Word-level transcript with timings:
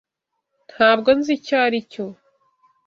Ntabwo 0.73 1.09
nzi 1.17 1.31
icyo 1.37 1.55
aricyo. 1.65 2.05